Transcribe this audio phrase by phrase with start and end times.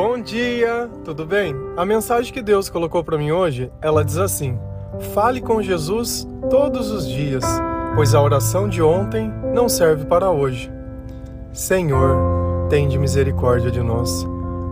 [0.00, 1.52] Bom dia, tudo bem?
[1.76, 4.56] A mensagem que Deus colocou para mim hoje, ela diz assim:
[5.12, 7.42] Fale com Jesus todos os dias,
[7.96, 10.70] pois a oração de ontem não serve para hoje.
[11.52, 12.16] Senhor,
[12.70, 14.24] tende misericórdia de nós.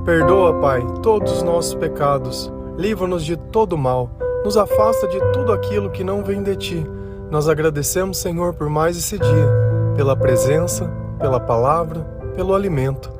[0.05, 2.53] Perdoa, Pai, todos os nossos pecados.
[2.79, 4.09] Livra-nos de todo mal.
[4.45, 6.87] Nos afasta de tudo aquilo que não vem de ti.
[7.33, 9.51] Nós agradecemos, Senhor, por mais esse dia,
[9.97, 10.89] pela presença,
[11.19, 12.03] pela palavra,
[12.37, 13.11] pelo alimento.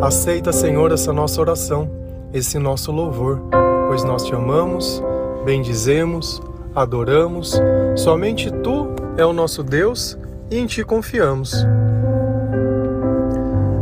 [0.00, 1.90] Aceita, Senhor, essa nossa oração,
[2.32, 3.42] esse nosso louvor,
[3.88, 5.02] pois nós te amamos,
[5.44, 6.40] bendizemos,
[6.72, 7.60] adoramos.
[7.96, 8.86] Somente tu
[9.16, 10.16] é o nosso Deus
[10.52, 11.66] e em ti confiamos.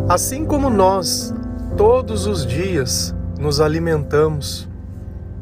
[0.09, 1.34] Assim como nós,
[1.76, 4.66] todos os dias, nos alimentamos,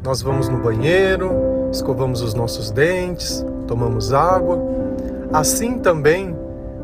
[0.03, 4.59] nós vamos no banheiro, escovamos os nossos dentes, tomamos água,
[5.31, 6.35] assim também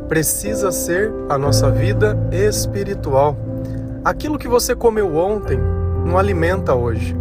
[0.07, 3.35] precisa ser a nossa vida espiritual
[4.03, 5.59] Aquilo que você comeu ontem
[6.03, 7.15] não alimenta hoje.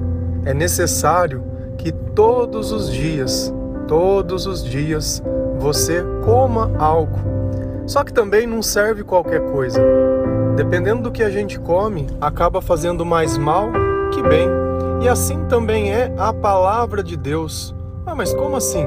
[0.46, 1.44] É necessário
[1.76, 3.52] que todos os dias,
[3.86, 5.22] todos os dias,
[5.58, 7.18] você coma algo.
[7.86, 9.78] Só que também não serve qualquer coisa.
[10.56, 13.70] Dependendo do que a gente come, acaba fazendo mais mal
[14.10, 14.48] que bem.
[15.02, 17.74] E assim também é a palavra de Deus.
[18.06, 18.86] Ah, mas como assim?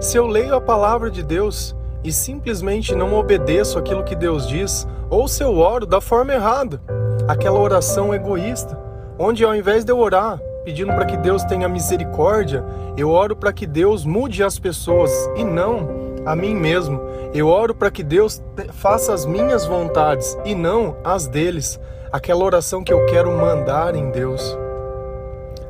[0.00, 4.88] Se eu leio a palavra de Deus e simplesmente não obedeço aquilo que Deus diz,
[5.10, 6.80] ou se eu oro da forma errada,
[7.28, 8.78] aquela oração egoísta,
[9.18, 12.64] onde ao invés de eu orar pedindo para que Deus tenha misericórdia,
[12.96, 17.00] eu oro para que Deus mude as pessoas e não a mim mesmo.
[17.34, 21.78] Eu oro para que Deus faça as minhas vontades e não as deles.
[22.10, 24.56] Aquela oração que eu quero mandar em Deus.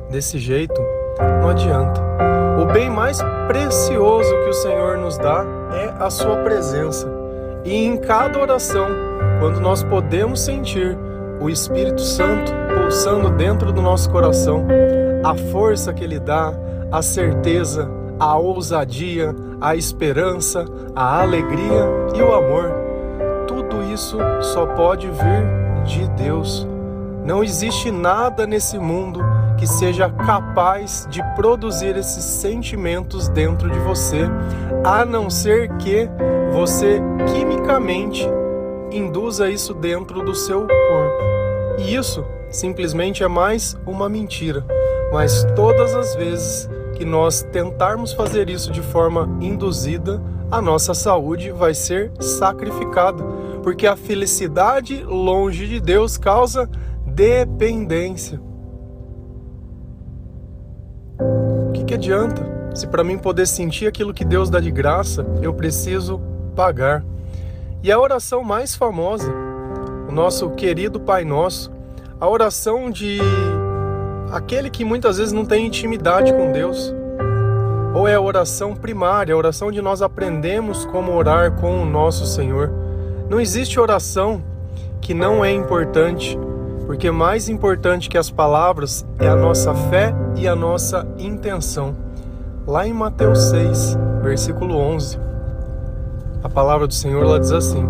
[0.09, 0.81] Desse jeito,
[1.41, 2.01] não adianta.
[2.61, 7.11] O bem mais precioso que o Senhor nos dá é a Sua presença.
[7.65, 8.87] E em cada oração,
[9.39, 10.95] quando nós podemos sentir
[11.45, 14.65] o Espírito Santo pulsando dentro do nosso coração,
[15.23, 16.51] a força que ele dá,
[16.91, 17.87] a certeza,
[18.19, 22.71] a ousadia, a esperança, a alegria e o amor.
[23.47, 26.67] Tudo isso só pode vir de Deus.
[27.23, 29.19] Não existe nada nesse mundo
[29.55, 34.27] que seja capaz de produzir esses sentimentos dentro de você,
[34.83, 36.09] a não ser que
[36.51, 38.27] você quimicamente
[38.91, 41.23] induza isso dentro do seu corpo.
[41.79, 44.65] E isso simplesmente é mais uma mentira.
[45.11, 51.51] Mas todas as vezes que nós tentarmos fazer isso de forma induzida, a nossa saúde
[51.51, 53.23] vai ser sacrificada,
[53.61, 56.69] porque a felicidade longe de Deus causa
[57.05, 58.39] dependência.
[61.69, 62.55] O que, que adianta?
[62.73, 66.19] Se para mim poder sentir aquilo que Deus dá de graça, eu preciso
[66.55, 67.03] pagar.
[67.85, 69.31] E a oração mais famosa,
[70.09, 71.71] o nosso querido Pai Nosso,
[72.19, 73.19] a oração de
[74.31, 76.91] aquele que muitas vezes não tem intimidade com Deus,
[77.93, 82.25] ou é a oração primária, a oração onde nós aprendemos como orar com o nosso
[82.25, 82.73] Senhor.
[83.29, 84.43] Não existe oração
[84.99, 86.39] que não é importante,
[86.87, 91.95] porque mais importante que as palavras é a nossa fé e a nossa intenção.
[92.65, 95.34] Lá em Mateus 6, versículo 11.
[96.45, 97.83] A palavra do Senhor ela diz assim: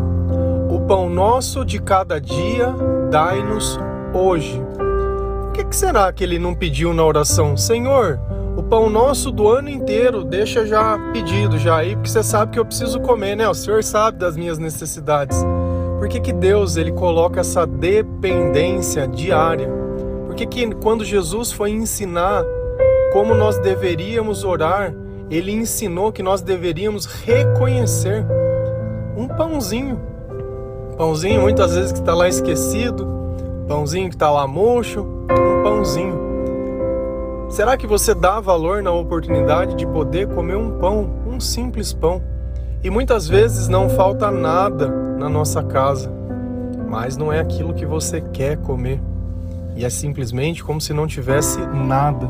[0.72, 2.74] O pão nosso de cada dia
[3.12, 3.78] dai-nos
[4.14, 4.64] hoje.
[5.44, 8.18] Por que, que será que ele não pediu na oração, Senhor?
[8.56, 12.58] O pão nosso do ano inteiro, deixa já pedido já aí, porque você sabe que
[12.58, 13.46] eu preciso comer, né?
[13.46, 15.38] O Senhor sabe das minhas necessidades.
[16.00, 19.70] Por que, que Deus ele coloca essa dependência diária?
[20.26, 22.46] Por que, que quando Jesus foi ensinar
[23.12, 24.96] como nós deveríamos orar,
[25.30, 28.26] ele ensinou que nós deveríamos reconhecer
[29.16, 30.00] um pãozinho.
[30.98, 33.08] Pãozinho muitas vezes que está lá esquecido,
[33.68, 36.26] pãozinho que está lá murcho, um pãozinho.
[37.50, 42.22] Será que você dá valor na oportunidade de poder comer um pão, um simples pão?
[42.84, 46.12] E muitas vezes não falta nada na nossa casa,
[46.90, 49.02] mas não é aquilo que você quer comer.
[49.76, 52.28] E é simplesmente como se não tivesse nada.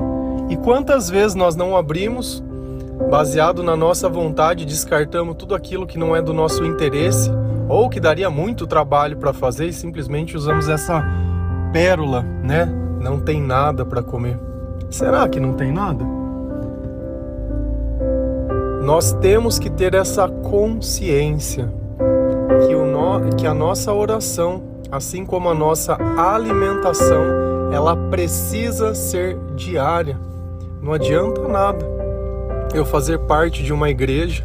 [0.49, 2.43] E quantas vezes nós não abrimos
[3.09, 7.31] baseado na nossa vontade, descartamos tudo aquilo que não é do nosso interesse
[7.67, 11.03] ou que daria muito trabalho para fazer e simplesmente usamos essa
[11.73, 12.65] pérola, né?
[12.99, 14.39] Não tem nada para comer.
[14.89, 16.05] Será que não tem nada?
[18.83, 21.73] Nós temos que ter essa consciência
[22.67, 23.35] que, o no...
[23.35, 30.17] que a nossa oração, assim como a nossa alimentação, ela precisa ser diária.
[30.81, 31.94] Não adianta nada
[32.73, 34.43] eu fazer parte de uma igreja,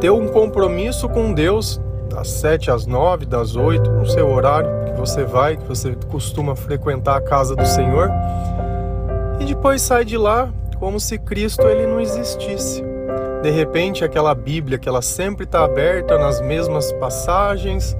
[0.00, 5.00] ter um compromisso com Deus das 7 às 9, das 8, no seu horário que
[5.00, 8.10] você vai, que você costuma frequentar a casa do Senhor,
[9.40, 10.48] e depois sai de lá
[10.78, 12.84] como se Cristo ele não existisse.
[13.42, 17.96] De repente, aquela Bíblia que ela sempre está aberta nas mesmas passagens,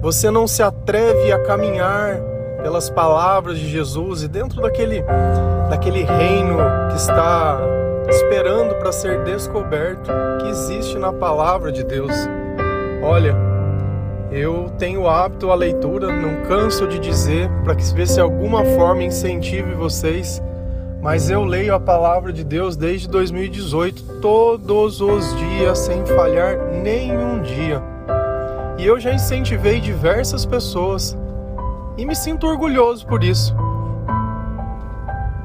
[0.00, 2.20] você não se atreve a caminhar
[2.62, 5.02] pelas palavras de Jesus e dentro daquele,
[5.68, 6.58] daquele reino
[6.90, 7.58] que está
[8.08, 10.10] esperando para ser descoberto,
[10.40, 12.12] que existe na palavra de Deus.
[13.02, 13.34] Olha,
[14.30, 19.02] eu tenho hábito à leitura, não canso de dizer, para que ver se alguma forma
[19.02, 20.42] incentive vocês,
[21.00, 27.42] mas eu leio a palavra de Deus desde 2018, todos os dias, sem falhar nenhum
[27.42, 27.82] dia.
[28.78, 31.16] E eu já incentivei diversas pessoas
[31.96, 33.54] e me sinto orgulhoso por isso.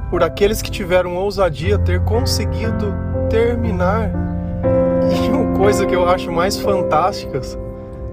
[0.09, 2.93] Por aqueles que tiveram ousadia ter conseguido
[3.29, 4.11] terminar.
[5.09, 7.41] E uma coisa que eu acho mais fantástica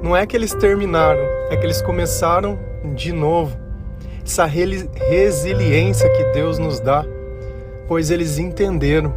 [0.02, 1.20] não é que eles terminaram,
[1.50, 2.58] é que eles começaram
[2.94, 3.54] de novo.
[4.24, 7.04] Essa resiliência que Deus nos dá,
[7.86, 9.12] pois eles entenderam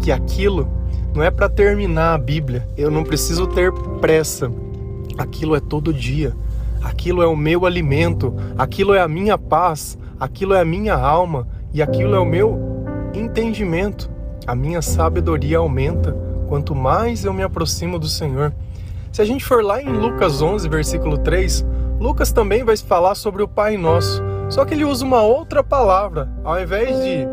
[0.00, 0.68] que aquilo
[1.14, 4.50] não é para terminar a Bíblia, eu não preciso ter pressa,
[5.16, 6.34] aquilo é todo dia.
[6.82, 11.46] Aquilo é o meu alimento, aquilo é a minha paz, aquilo é a minha alma
[11.72, 12.58] e aquilo é o meu
[13.14, 14.10] entendimento.
[14.46, 16.16] A minha sabedoria aumenta
[16.48, 18.52] quanto mais eu me aproximo do Senhor.
[19.12, 21.64] Se a gente for lá em Lucas 11, versículo 3,
[22.00, 26.28] Lucas também vai falar sobre o Pai Nosso, só que ele usa uma outra palavra.
[26.42, 27.26] Ao invés de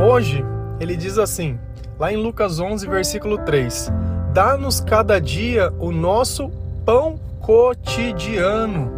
[0.00, 0.44] hoje,
[0.80, 1.58] ele diz assim,
[1.98, 3.92] lá em Lucas 11, versículo 3:
[4.32, 6.50] Dá-nos cada dia o nosso
[6.84, 8.90] pão cotidiano.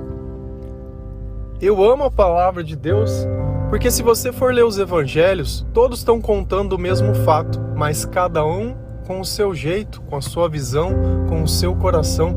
[1.61, 3.27] Eu amo a palavra de Deus
[3.69, 8.45] porque, se você for ler os evangelhos, todos estão contando o mesmo fato, mas cada
[8.45, 8.75] um
[9.07, 10.93] com o seu jeito, com a sua visão,
[11.29, 12.37] com o seu coração.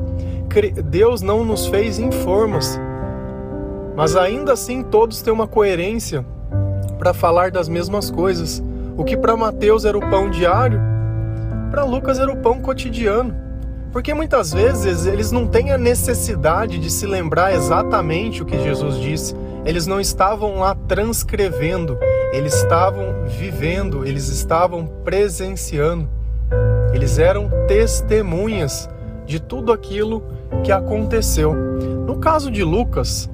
[0.85, 2.79] Deus não nos fez em formas,
[3.95, 6.25] mas ainda assim todos têm uma coerência
[6.97, 8.61] para falar das mesmas coisas.
[8.97, 10.79] O que para Mateus era o pão diário,
[11.69, 13.35] para Lucas era o pão cotidiano.
[13.91, 18.99] Porque muitas vezes eles não têm a necessidade de se lembrar exatamente o que Jesus
[18.99, 19.35] disse.
[19.67, 21.97] Eles não estavam lá transcrevendo,
[22.31, 26.09] eles estavam vivendo, eles estavam presenciando.
[26.93, 28.89] Eles eram testemunhas
[29.25, 30.23] de tudo aquilo
[30.63, 31.53] que aconteceu.
[31.53, 33.29] No caso de Lucas,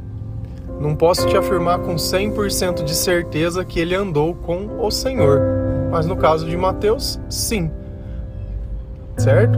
[0.79, 5.39] não posso te afirmar com 100% de certeza que ele andou com o Senhor,
[5.91, 7.69] mas no caso de Mateus, sim
[9.17, 9.57] certo?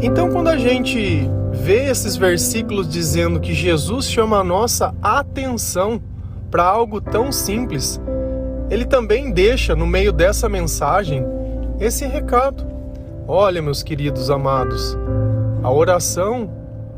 [0.00, 6.00] Então, quando a gente vê esses versículos dizendo que Jesus chama a nossa atenção
[6.52, 7.98] para algo tão simples,
[8.68, 11.24] ele também deixa no meio dessa mensagem
[11.80, 12.66] esse recado.
[13.26, 14.96] Olha, meus queridos amados,
[15.62, 16.50] a oração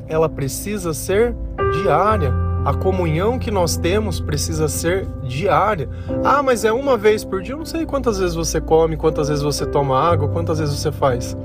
[0.09, 1.37] ela precisa ser
[1.81, 2.35] diária.
[2.65, 5.89] A comunhão que nós temos precisa ser diária.
[6.25, 7.53] Ah, mas é uma vez por dia.
[7.53, 10.91] Eu não sei quantas vezes você come, quantas vezes você toma água, quantas vezes você
[10.91, 11.37] faz.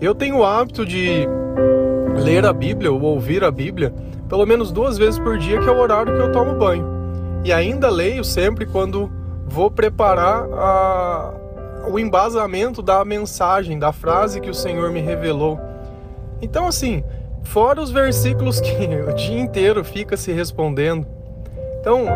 [0.00, 1.26] Eu tenho o hábito de
[2.16, 3.92] ler a Bíblia ou ouvir a Bíblia
[4.28, 6.91] pelo menos duas vezes por dia, que é o horário que eu tomo banho.
[7.44, 9.10] E ainda leio sempre quando
[9.46, 11.34] vou preparar a,
[11.88, 15.58] o embasamento da mensagem, da frase que o Senhor me revelou.
[16.40, 17.02] Então, assim,
[17.42, 21.06] fora os versículos que o dia inteiro fica se respondendo.
[21.80, 22.06] Então,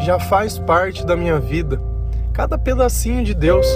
[0.00, 1.80] já faz parte da minha vida.
[2.32, 3.66] Cada pedacinho de Deus.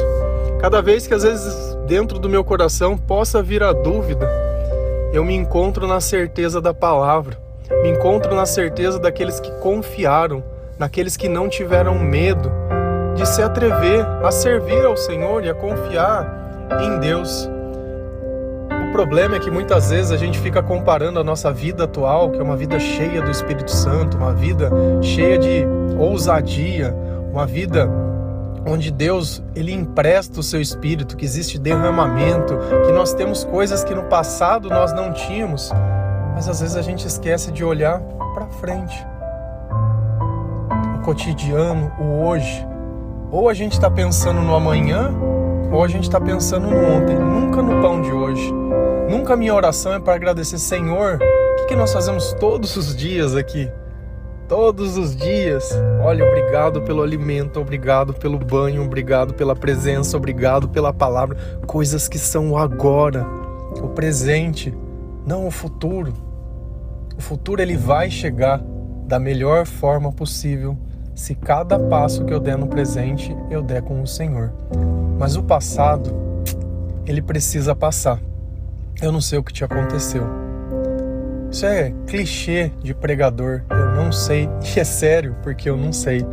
[0.60, 4.28] Cada vez que às vezes dentro do meu coração possa vir a dúvida,
[5.12, 7.38] eu me encontro na certeza da palavra,
[7.82, 10.42] me encontro na certeza daqueles que confiaram,
[10.78, 12.50] naqueles que não tiveram medo
[13.14, 17.48] de se atrever a servir ao Senhor e a confiar em Deus.
[18.88, 22.38] O problema é que muitas vezes a gente fica comparando a nossa vida atual, que
[22.38, 24.70] é uma vida cheia do Espírito Santo, uma vida
[25.02, 25.66] cheia de
[25.98, 26.94] ousadia,
[27.30, 27.88] uma vida
[28.66, 33.94] onde Deus ele empresta o seu espírito, que existe derramamento, que nós temos coisas que
[33.94, 35.70] no passado nós não tínhamos,
[36.34, 38.00] mas às vezes a gente esquece de olhar
[38.34, 39.15] para frente.
[41.06, 42.66] Cotidiano, o hoje.
[43.30, 45.14] Ou a gente está pensando no amanhã,
[45.70, 48.52] ou a gente está pensando no ontem, nunca no pão de hoje.
[49.08, 52.96] Nunca a minha oração é para agradecer, Senhor, o que, que nós fazemos todos os
[52.96, 53.70] dias aqui?
[54.48, 55.70] todos os dias.
[56.04, 61.36] Olha, obrigado pelo alimento, obrigado pelo banho, obrigado pela presença, obrigado pela palavra.
[61.66, 63.26] Coisas que são o agora,
[63.80, 64.72] o presente,
[65.24, 66.12] não o futuro.
[67.16, 68.60] O futuro ele vai chegar
[69.06, 70.76] da melhor forma possível
[71.16, 74.52] se cada passo que eu der no presente eu der com o Senhor.
[75.18, 76.14] Mas o passado,
[77.06, 78.20] ele precisa passar.
[79.00, 80.24] Eu não sei o que te aconteceu.
[81.50, 83.62] Isso é clichê de pregador.
[83.70, 84.46] Eu não sei,
[84.76, 86.24] e é sério, porque eu não sei.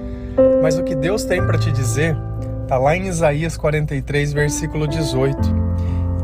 [0.61, 2.17] Mas o que Deus tem para te dizer
[2.63, 5.63] está lá em Isaías 43, versículo 18.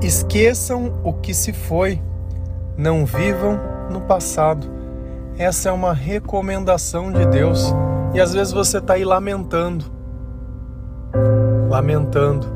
[0.01, 2.01] Esqueçam o que se foi,
[2.77, 3.57] não vivam
[3.89, 4.67] no passado.
[5.37, 7.73] Essa é uma recomendação de Deus.
[8.13, 9.85] E às vezes você está aí lamentando,
[11.69, 12.47] lamentando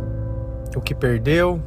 [0.76, 1.62] o que perdeu,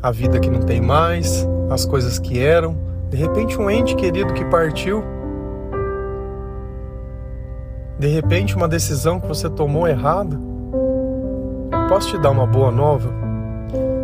[0.00, 2.76] a vida que não tem mais, as coisas que eram.
[3.10, 5.02] De repente, um ente querido que partiu.
[7.98, 10.38] De repente, uma decisão que você tomou errada.
[11.88, 13.10] Posso te dar uma boa nova?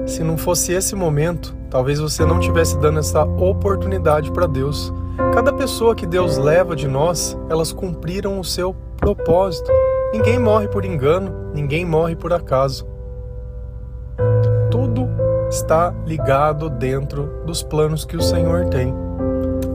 [0.07, 4.93] Se não fosse esse momento, talvez você não tivesse dando essa oportunidade para Deus.
[5.33, 8.75] Cada pessoa que Deus leva de nós, elas cumpriram o seu
[9.05, 9.71] propósito.
[10.15, 12.89] Ninguém morre por engano, ninguém morre por acaso.
[14.71, 15.07] Tudo
[15.51, 18.95] está ligado dentro dos planos que o Senhor tem.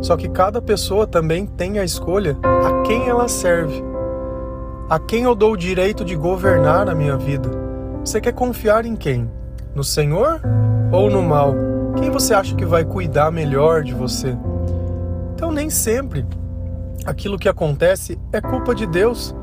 [0.02, 3.84] Só que cada pessoa também tem a escolha a quem ela serve.
[4.90, 7.52] A quem eu dou o direito de governar a minha vida?
[8.04, 9.30] Você quer confiar em quem?
[9.76, 10.42] No Senhor
[10.92, 11.54] ou no mal?
[12.00, 14.36] Quem você acha que vai cuidar melhor de você?
[15.36, 16.26] Então, nem sempre
[17.06, 19.36] aquilo que acontece é culpa de Deus.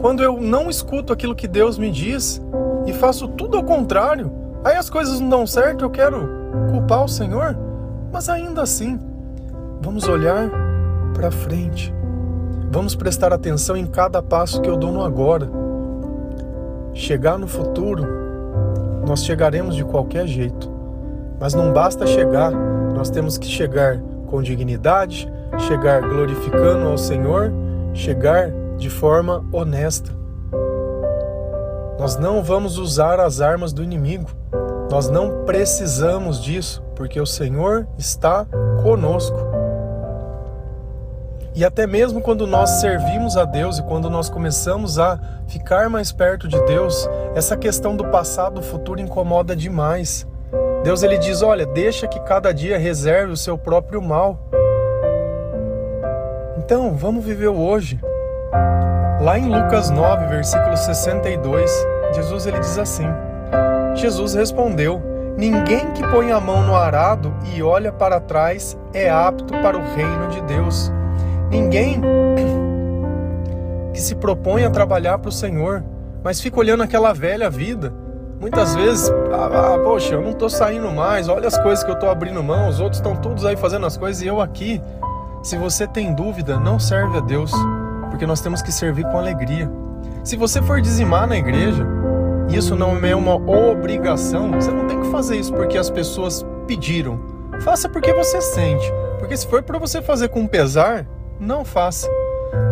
[0.00, 2.40] Quando eu não escuto aquilo que Deus me diz
[2.86, 4.30] e faço tudo ao contrário,
[4.64, 6.28] Aí as coisas não dão certo, eu quero
[6.70, 7.56] culpar o Senhor,
[8.12, 8.98] mas ainda assim,
[9.80, 10.50] vamos olhar
[11.14, 11.94] para frente.
[12.70, 15.48] Vamos prestar atenção em cada passo que eu dou no agora.
[16.92, 18.04] Chegar no futuro,
[19.06, 20.70] nós chegaremos de qualquer jeito.
[21.40, 22.50] Mas não basta chegar,
[22.94, 27.52] nós temos que chegar com dignidade, chegar glorificando ao Senhor,
[27.92, 30.10] chegar de forma honesta.
[31.98, 34.30] Nós não vamos usar as armas do inimigo.
[34.90, 38.46] Nós não precisamos disso, porque o Senhor está
[38.82, 39.36] conosco.
[41.54, 46.12] E até mesmo quando nós servimos a Deus e quando nós começamos a ficar mais
[46.12, 50.24] perto de Deus, essa questão do passado, do futuro incomoda demais.
[50.84, 54.38] Deus ele diz: "Olha, deixa que cada dia reserve o seu próprio mal".
[56.68, 57.98] Então, vamos viver o hoje.
[59.22, 61.70] Lá em Lucas 9, versículo 62,
[62.14, 63.06] Jesus ele diz assim:
[63.94, 65.00] Jesus respondeu:
[65.34, 69.94] Ninguém que põe a mão no arado e olha para trás é apto para o
[69.94, 70.92] reino de Deus.
[71.50, 72.02] Ninguém
[73.94, 75.82] que se propõe a trabalhar para o Senhor,
[76.22, 77.94] mas fica olhando aquela velha vida.
[78.38, 81.94] Muitas vezes, ah, ah, poxa, eu não estou saindo mais, olha as coisas que eu
[81.94, 84.82] estou abrindo mão, os outros estão todos aí fazendo as coisas e eu aqui.
[85.42, 87.52] Se você tem dúvida, não serve a Deus
[88.10, 89.70] porque nós temos que servir com alegria.
[90.24, 91.86] Se você for dizimar na igreja,
[92.48, 97.20] isso não é uma obrigação, você não tem que fazer isso porque as pessoas pediram.
[97.60, 98.90] Faça porque você sente.
[99.18, 101.06] Porque se for para você fazer com pesar,
[101.38, 102.08] não faça.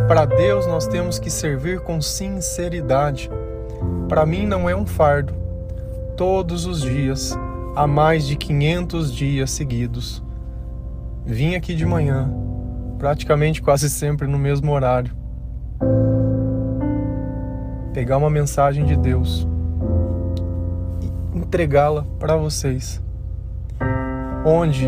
[0.09, 3.31] Para Deus nós temos que servir com sinceridade.
[4.09, 5.35] Para mim não é um fardo.
[6.17, 7.39] Todos os dias,
[7.75, 10.23] há mais de 500 dias seguidos.
[11.25, 12.33] Vim aqui de manhã,
[12.99, 15.15] praticamente quase sempre no mesmo horário
[17.97, 19.49] pegar uma mensagem de Deus
[21.01, 23.03] e entregá-la para vocês.
[24.45, 24.87] Onde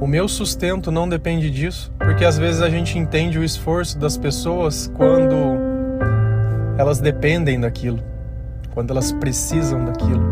[0.00, 4.16] o meu sustento não depende disso, porque às vezes a gente entende o esforço das
[4.16, 5.36] pessoas quando
[6.78, 8.02] elas dependem daquilo,
[8.72, 10.24] quando elas precisam daquilo.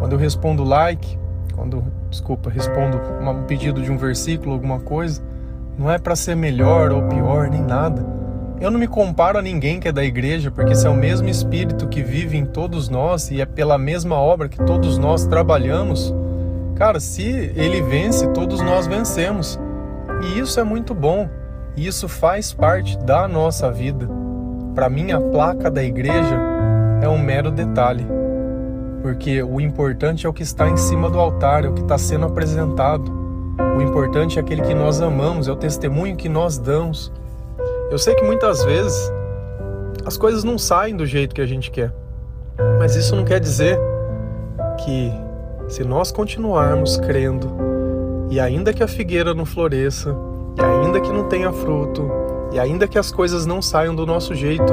[0.00, 1.16] Quando eu respondo like,
[1.54, 5.22] quando, desculpa, respondo um pedido de um versículo, alguma coisa,
[5.78, 8.14] não é para ser melhor ou pior, nem nada
[8.64, 11.28] eu não me comparo a ninguém que é da igreja, porque se é o mesmo
[11.28, 16.14] Espírito que vive em todos nós e é pela mesma obra que todos nós trabalhamos,
[16.74, 19.60] cara, se ele vence, todos nós vencemos.
[20.22, 21.28] E isso é muito bom.
[21.76, 24.08] E isso faz parte da nossa vida.
[24.74, 26.40] Para mim, a placa da igreja
[27.02, 28.06] é um mero detalhe,
[29.02, 31.98] porque o importante é o que está em cima do altar, é o que está
[31.98, 33.12] sendo apresentado.
[33.76, 37.12] O importante é aquele que nós amamos, é o testemunho que nós damos.
[37.90, 39.12] Eu sei que muitas vezes
[40.04, 41.92] as coisas não saem do jeito que a gente quer,
[42.78, 43.78] mas isso não quer dizer
[44.84, 45.12] que
[45.68, 47.50] se nós continuarmos crendo
[48.30, 50.14] e ainda que a figueira não floresça,
[50.58, 52.10] e ainda que não tenha fruto,
[52.52, 54.72] e ainda que as coisas não saiam do nosso jeito,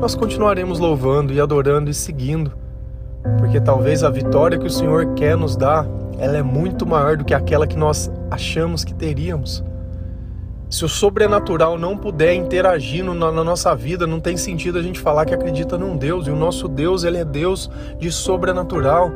[0.00, 2.52] nós continuaremos louvando e adorando e seguindo,
[3.38, 5.86] porque talvez a vitória que o Senhor quer nos dar,
[6.20, 9.64] ela é muito maior do que aquela que nós achamos que teríamos.
[10.68, 14.82] Se o sobrenatural não puder interagir no, na, na nossa vida, não tem sentido a
[14.82, 16.26] gente falar que acredita num Deus.
[16.26, 19.10] E o nosso Deus, ele é Deus de sobrenatural.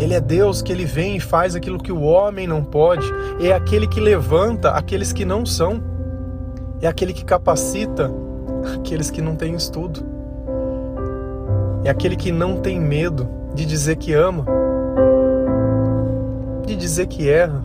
[0.00, 3.06] Ele é Deus que ele vem e faz aquilo que o homem não pode.
[3.40, 5.80] É aquele que levanta aqueles que não são.
[6.80, 8.10] É aquele que capacita
[8.74, 10.04] aqueles que não têm estudo.
[11.84, 14.44] É aquele que não tem medo de dizer que ama,
[16.66, 17.62] de dizer que erra,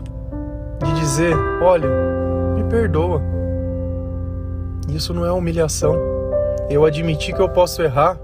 [0.84, 1.89] de dizer: olha,
[2.56, 3.22] me perdoa.
[4.89, 5.96] Isso não é humilhação.
[6.70, 8.18] Eu admiti que eu posso errar.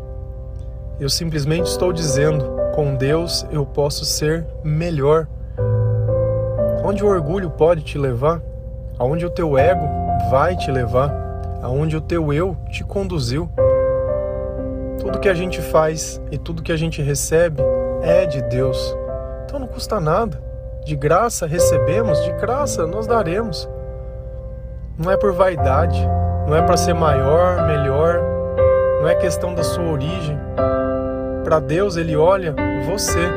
[0.99, 5.27] Eu simplesmente estou dizendo: com Deus eu posso ser melhor.
[6.83, 8.41] Onde o orgulho pode te levar,
[8.97, 9.85] aonde o teu ego
[10.29, 11.13] vai te levar,
[11.61, 13.49] aonde o teu eu te conduziu.
[14.99, 17.61] Tudo que a gente faz e tudo que a gente recebe
[18.01, 18.95] é de Deus.
[19.45, 20.52] Então não custa nada.
[20.85, 23.69] De graça recebemos, de graça nós daremos.
[24.97, 26.05] Não é por vaidade,
[26.45, 28.21] não é para ser maior, melhor,
[28.99, 30.37] não é questão da sua origem.
[31.45, 32.53] Para Deus, Ele olha
[32.85, 33.31] você,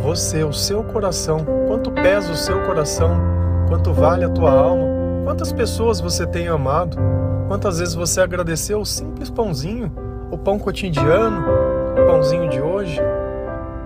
[0.00, 3.20] você, o seu coração, quanto pesa o seu coração,
[3.68, 4.84] quanto vale a tua alma,
[5.24, 6.96] quantas pessoas você tem amado,
[7.48, 9.92] quantas vezes você agradeceu o simples pãozinho,
[10.30, 11.44] o pão cotidiano,
[12.00, 13.00] o pãozinho de hoje.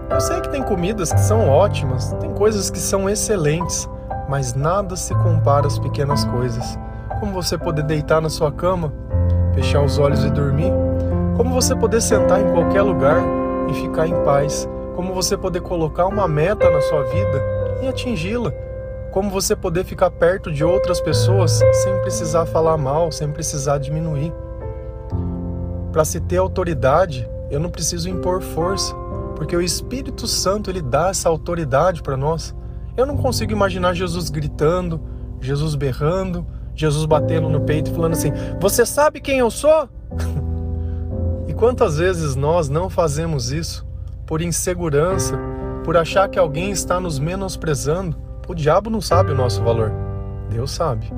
[0.08, 3.88] Eu sei que tem comidas que são ótimas, tem coisas que são excelentes,
[4.28, 6.78] mas nada se compara às pequenas coisas.
[7.18, 8.92] Como você poder deitar na sua cama,
[9.52, 10.72] fechar os olhos e dormir.
[11.36, 13.20] Como você poder sentar em qualquer lugar
[13.68, 14.68] e ficar em paz.
[14.94, 17.42] Como você poder colocar uma meta na sua vida
[17.82, 18.52] e atingi-la.
[19.10, 24.32] Como você poder ficar perto de outras pessoas sem precisar falar mal, sem precisar diminuir.
[25.90, 28.94] Para se ter autoridade, eu não preciso impor força
[29.37, 32.55] porque o Espírito Santo ele dá essa autoridade para nós.
[32.97, 35.00] Eu não consigo imaginar Jesus gritando,
[35.40, 39.88] Jesus berrando, Jesus batendo no peito e falando assim: Você sabe quem eu sou?
[41.47, 43.87] e quantas vezes nós não fazemos isso
[44.26, 45.38] por insegurança,
[45.85, 48.16] por achar que alguém está nos menosprezando?
[48.49, 49.93] O diabo não sabe o nosso valor,
[50.49, 51.12] Deus sabe.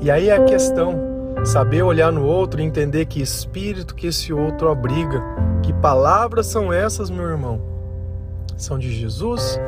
[0.00, 1.11] E aí é a questão
[1.44, 5.20] Saber olhar no outro e entender que espírito que esse outro abriga,
[5.62, 7.60] que palavras são essas, meu irmão?
[8.56, 9.58] São de Jesus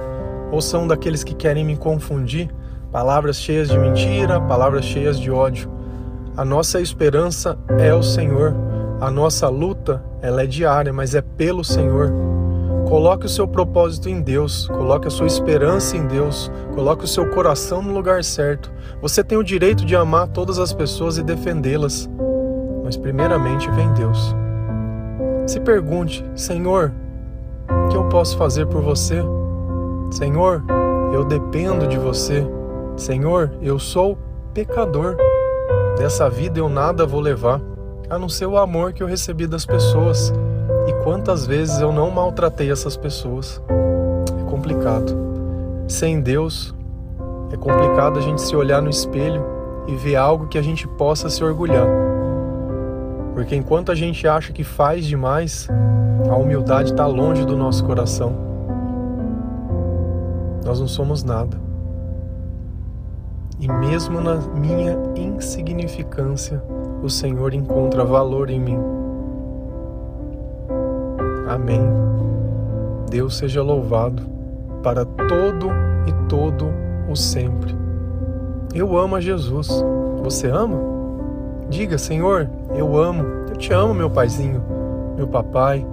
[0.53, 2.49] ou são daqueles que querem me confundir?
[2.92, 5.68] Palavras cheias de mentira, palavras cheias de ódio.
[6.37, 8.55] A nossa esperança é o Senhor.
[9.01, 12.34] A nossa luta, ela é diária, mas é pelo Senhor.
[12.88, 17.29] Coloque o seu propósito em Deus, coloque a sua esperança em Deus, coloque o seu
[17.31, 18.70] coração no lugar certo.
[19.01, 22.09] Você tem o direito de amar todas as pessoas e defendê-las,
[22.85, 24.35] mas primeiramente vem Deus.
[25.47, 26.92] Se pergunte: Senhor,
[27.87, 29.23] o que eu posso fazer por você?
[30.11, 30.62] Senhor,
[31.12, 32.47] eu dependo de você.
[32.97, 34.18] Senhor, eu sou
[34.53, 35.16] pecador.
[35.99, 37.61] Dessa vida eu nada vou levar,
[38.11, 40.33] a não ser o amor que eu recebi das pessoas.
[41.05, 43.62] Quantas vezes eu não maltratei essas pessoas?
[44.40, 45.14] É complicado.
[45.87, 46.75] Sem Deus,
[47.53, 49.45] é complicado a gente se olhar no espelho
[49.87, 51.87] e ver algo que a gente possa se orgulhar.
[53.35, 55.69] Porque enquanto a gente acha que faz demais,
[56.31, 58.33] a humildade está longe do nosso coração.
[60.64, 61.61] Nós não somos nada.
[63.61, 66.64] E mesmo na minha insignificância,
[67.03, 68.93] o Senhor encontra valor em mim.
[71.64, 71.81] Amém.
[73.09, 74.22] Deus seja louvado
[74.83, 75.70] para todo
[76.07, 76.70] e todo
[77.09, 77.74] o sempre.
[78.74, 79.68] Eu amo a Jesus.
[80.22, 80.79] Você ama?
[81.70, 83.24] Diga, Senhor, eu amo.
[83.48, 84.62] Eu te amo, meu paizinho,
[85.16, 85.87] meu papai.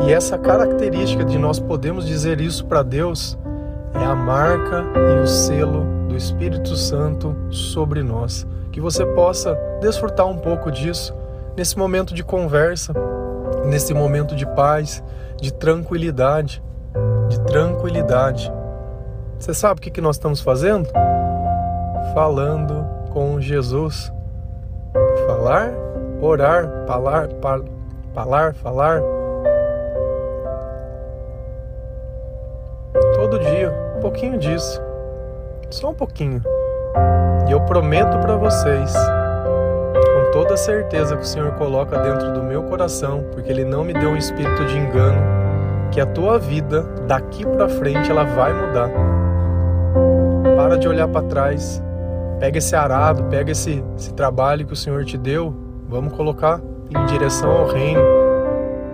[0.00, 3.38] E essa característica de nós podemos dizer isso para Deus
[3.94, 8.44] é a marca e o selo do Espírito Santo sobre nós.
[8.72, 11.14] Que você possa desfrutar um pouco disso
[11.56, 12.92] nesse momento de conversa,
[13.64, 15.02] nesse momento de paz,
[15.40, 16.62] de tranquilidade,
[17.28, 18.52] de tranquilidade.
[19.38, 20.88] Você sabe o que nós estamos fazendo?
[22.12, 24.12] Falando com Jesus.
[25.26, 25.72] Falar,
[26.20, 27.28] orar, falar,
[28.12, 29.00] falar, falar.
[33.14, 34.80] Todo dia, um pouquinho disso.
[35.70, 36.42] Só um pouquinho.
[37.48, 38.92] E eu prometo para vocês
[40.32, 43.92] toda a certeza que o Senhor coloca dentro do meu coração, porque Ele não me
[43.92, 45.20] deu um espírito de engano,
[45.90, 48.90] que a tua vida daqui para frente ela vai mudar.
[50.56, 51.82] Para de olhar para trás,
[52.38, 55.54] pega esse arado, pega esse, esse trabalho que o Senhor te deu,
[55.88, 58.02] vamos colocar em direção ao reino.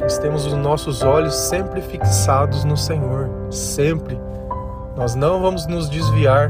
[0.01, 4.19] Nós temos os nossos olhos sempre fixados no Senhor, sempre.
[4.97, 6.49] Nós não vamos nos desviar,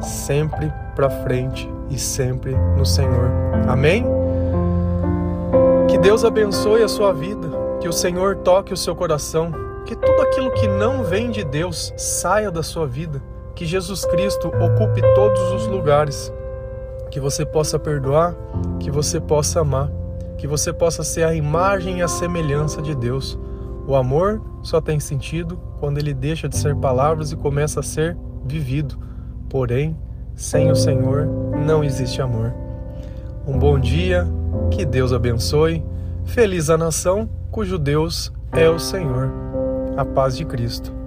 [0.00, 3.30] sempre para frente e sempre no Senhor.
[3.66, 4.04] Amém?
[5.88, 7.48] Que Deus abençoe a sua vida,
[7.80, 9.52] que o Senhor toque o seu coração,
[9.84, 13.22] que tudo aquilo que não vem de Deus saia da sua vida,
[13.54, 16.32] que Jesus Cristo ocupe todos os lugares,
[17.10, 18.36] que você possa perdoar,
[18.78, 19.90] que você possa amar,
[20.36, 23.38] que você possa ser a imagem e a semelhança de Deus.
[23.86, 28.16] O amor só tem sentido quando ele deixa de ser palavras e começa a ser
[28.44, 28.98] vivido.
[29.48, 29.96] Porém,
[30.34, 31.26] sem o Senhor
[31.64, 32.52] não existe amor.
[33.46, 34.26] Um bom dia,
[34.70, 35.84] que Deus abençoe.
[36.24, 39.30] Feliz a nação cujo Deus é o Senhor.
[39.96, 40.97] A paz de Cristo.